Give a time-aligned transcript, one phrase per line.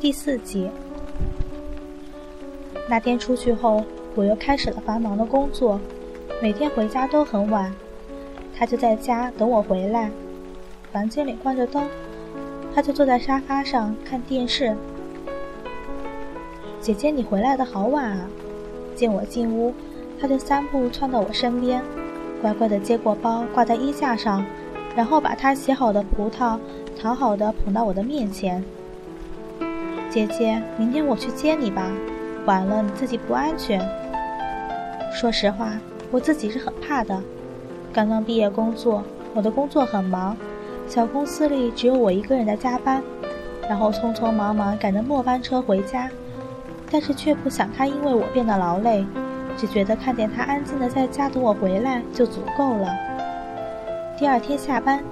[0.00, 0.70] 第四集，
[2.88, 5.80] 那天出去后，我又开始了繁忙的工作，
[6.40, 7.72] 每天回家都很晚。
[8.58, 10.10] 他就在家等我回来，
[10.92, 11.86] 房间里关着灯，
[12.74, 14.74] 他就坐在沙发上看电视。
[16.80, 18.28] 姐姐，你回来的好晚啊！
[18.94, 19.74] 见我进屋，
[20.20, 21.82] 他就三步窜到我身边，
[22.40, 24.44] 乖乖的接过包挂在衣架上，
[24.96, 26.58] 然后把他洗好的葡萄
[26.98, 28.64] 讨好的捧到我的面前。
[30.10, 31.82] 姐姐，明天我去接你吧，
[32.46, 33.78] 晚了你自己不安全。
[35.12, 35.72] 说实话，
[36.10, 37.22] 我自己是很怕的。
[37.92, 39.02] 刚刚毕业工作，
[39.34, 40.34] 我的工作很忙，
[40.88, 43.02] 小公司里只有我一个人在加班，
[43.68, 46.08] 然后匆匆忙忙赶着末班车回家，
[46.90, 49.04] 但是却不想他因为我变得劳累，
[49.58, 52.88] 只觉得看见他安静的在家等我回来就足够了。
[54.18, 55.04] 第二天下班，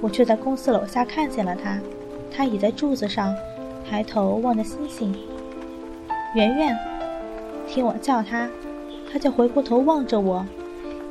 [0.00, 1.78] 我却在公司楼下看见了他，
[2.28, 3.32] 他倚在柱子上。
[3.88, 5.14] 抬头望着星星，
[6.34, 6.76] 圆圆，
[7.66, 8.46] 听我叫他，
[9.10, 10.44] 他就回过头望着我，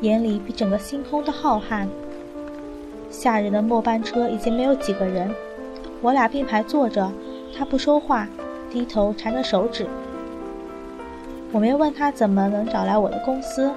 [0.01, 1.87] 眼里比整个星空都浩瀚。
[3.09, 5.33] 夏日的末班车已经没有几个人，
[6.01, 7.09] 我俩并排坐着，
[7.57, 8.27] 他不说话，
[8.69, 9.87] 低头缠着手指。
[11.51, 13.71] 我没问他怎么能找来我的公司，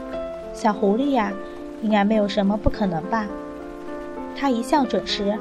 [0.52, 1.32] 小狐狸呀，
[1.80, 3.26] 应该没有什么不可能吧？
[4.36, 5.38] 他一向准时，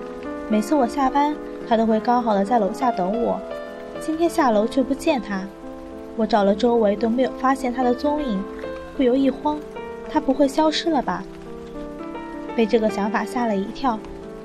[0.50, 1.36] 每次我下班。
[1.68, 3.40] 他都会刚好的在楼下等我，
[4.02, 5.44] 今天下楼却不见他，
[6.16, 8.44] 我找了周围都没有发现他的踪影，
[8.98, 9.60] 不由一慌，
[10.12, 11.24] 他不会消失了吧？
[12.56, 14.00] 被这个想法吓了一跳，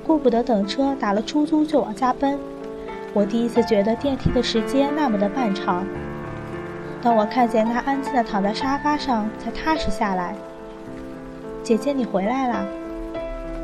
[0.05, 2.37] 顾不得等车，打了出租就往家奔。
[3.11, 5.83] 我第一次觉得电梯的时间那么的漫长。
[7.01, 10.35] 当我看见他安静的躺在沙发上，才踏实下来。
[11.63, 12.63] 姐姐，你回来啦！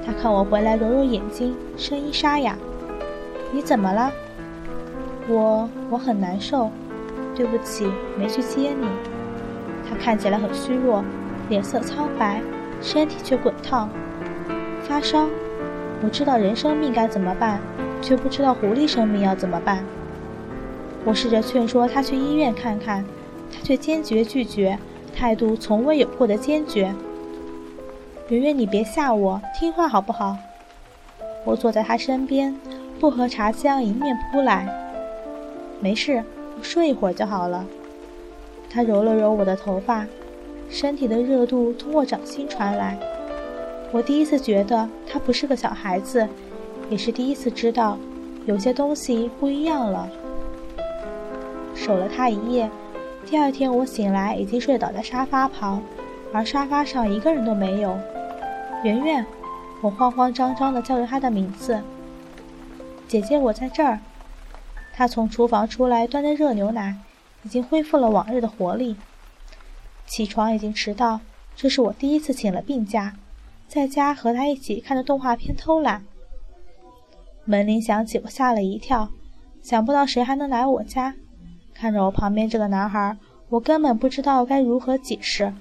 [0.05, 2.55] 他看我回来，揉揉眼睛，声音沙哑。
[3.51, 4.11] 你怎么了？
[5.27, 6.71] 我我很难受，
[7.35, 8.87] 对不起，没去接你。
[9.87, 11.03] 他看起来很虚弱，
[11.49, 12.41] 脸色苍白，
[12.81, 13.89] 身体却滚烫，
[14.83, 15.27] 发烧。
[16.03, 17.59] 我知道人生命该怎么办，
[18.01, 19.83] 却不知道狐狸生命要怎么办。
[21.05, 23.05] 我试着劝说他去医院看看，
[23.51, 24.79] 他却坚决拒绝，
[25.15, 26.91] 态度从未有过的坚决。
[28.31, 30.37] 圆圆，你别吓我，听话好不好？
[31.43, 32.55] 我坐在他身边。
[32.97, 34.65] 薄荷茶香迎面扑来，
[35.81, 36.23] 没事，
[36.57, 37.65] 我睡一会儿就好了。
[38.69, 40.05] 他揉了揉我的头发，
[40.69, 42.97] 身体的热度通过掌心传来。
[43.91, 46.25] 我第一次觉得他不是个小孩子，
[46.89, 47.97] 也是第一次知道
[48.45, 50.07] 有些东西不一样了。
[51.75, 52.69] 守了他一夜，
[53.25, 55.81] 第二天我醒来已经睡倒在沙发旁，
[56.31, 57.97] 而沙发上一个人都没有。
[58.83, 59.23] 圆圆，
[59.81, 61.79] 我慌慌张张地叫着他的名字。
[63.07, 63.99] 姐姐，我在这儿。
[64.93, 66.95] 他从厨房出来，端着热牛奶，
[67.43, 68.95] 已经恢复了往日的活力。
[70.07, 71.19] 起床已经迟到，
[71.55, 73.13] 这是我第一次请了病假，
[73.67, 76.03] 在家和他一起看着动画片偷懒。
[77.45, 79.09] 门铃响起，我吓了一跳，
[79.61, 81.13] 想不到谁还能来我家。
[81.75, 83.15] 看着我旁边这个男孩，
[83.49, 85.53] 我根本不知道该如何解释，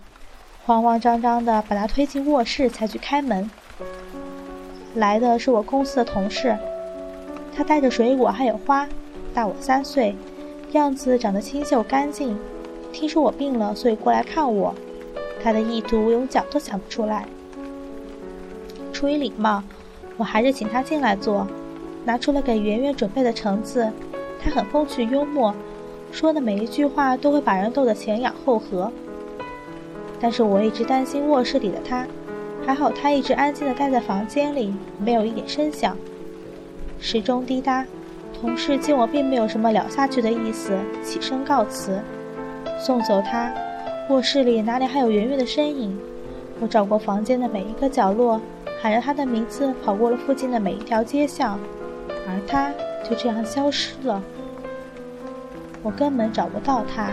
[0.70, 3.50] 慌慌张张地把他推进卧室，才去开门。
[4.94, 6.56] 来的是我公司的同事。
[7.52, 8.86] 他带着水果还有花，
[9.34, 10.14] 大我三岁，
[10.70, 12.38] 样子长得清秀干净。
[12.92, 14.72] 听说我病了，所以过来看我。
[15.42, 17.26] 他的意图我用脚都想不出来。
[18.92, 19.64] 出于礼貌，
[20.16, 21.44] 我还是请他进来坐，
[22.04, 23.90] 拿出了给圆圆准备的橙子。
[24.40, 25.52] 他很风趣幽默，
[26.12, 28.92] 说的每一句话都会把人逗得前仰后合。
[30.20, 32.06] 但是我一直担心卧室里的他，
[32.66, 35.96] 还好他一直安静地待在房间里，没有一点声响。
[36.98, 37.86] 时钟滴答，
[38.38, 41.98] 同事见我并没有什么聊下去的意思，起身告辞，
[42.78, 43.50] 送走他。
[44.10, 45.98] 卧室里哪里还有圆圆的身影？
[46.60, 48.38] 我找过房间的每一个角落，
[48.82, 51.58] 喊着他的名字，跑过了附近的每一条街巷，
[52.28, 52.70] 而他
[53.08, 54.22] 就这样消失了。
[55.82, 57.10] 我根本找不到他。